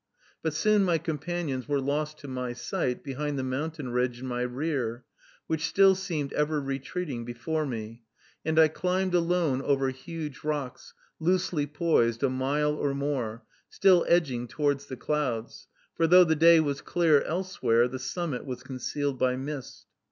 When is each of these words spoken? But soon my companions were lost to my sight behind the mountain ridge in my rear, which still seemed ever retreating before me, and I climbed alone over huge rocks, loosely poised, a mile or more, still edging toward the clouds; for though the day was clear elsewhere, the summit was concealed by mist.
But 0.41 0.55
soon 0.55 0.83
my 0.83 0.97
companions 0.97 1.67
were 1.69 1.79
lost 1.79 2.17
to 2.21 2.27
my 2.27 2.53
sight 2.53 3.03
behind 3.03 3.37
the 3.37 3.43
mountain 3.43 3.89
ridge 3.89 4.19
in 4.21 4.25
my 4.25 4.41
rear, 4.41 5.03
which 5.45 5.67
still 5.67 5.93
seemed 5.93 6.33
ever 6.33 6.59
retreating 6.59 7.23
before 7.23 7.67
me, 7.67 8.01
and 8.43 8.57
I 8.57 8.67
climbed 8.67 9.13
alone 9.13 9.61
over 9.61 9.91
huge 9.91 10.43
rocks, 10.43 10.95
loosely 11.19 11.67
poised, 11.67 12.23
a 12.23 12.31
mile 12.31 12.71
or 12.73 12.95
more, 12.95 13.43
still 13.69 14.03
edging 14.09 14.47
toward 14.47 14.79
the 14.79 14.97
clouds; 14.97 15.67
for 15.93 16.07
though 16.07 16.23
the 16.23 16.35
day 16.35 16.59
was 16.59 16.81
clear 16.81 17.21
elsewhere, 17.21 17.87
the 17.87 17.99
summit 17.99 18.43
was 18.43 18.63
concealed 18.63 19.19
by 19.19 19.35
mist. 19.35 19.85